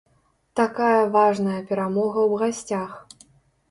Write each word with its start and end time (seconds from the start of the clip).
Такая 0.59 1.03
важная 1.17 1.59
перамога 1.69 2.19
ў 2.31 2.33
гасцях. 2.45 2.89